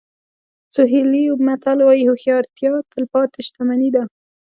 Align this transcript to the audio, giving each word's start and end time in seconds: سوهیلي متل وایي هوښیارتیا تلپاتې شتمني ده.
سوهیلي 0.73 1.23
متل 1.45 1.77
وایي 1.83 2.03
هوښیارتیا 2.09 2.71
تلپاتې 2.93 3.39
شتمني 3.47 3.89
ده. 3.95 4.03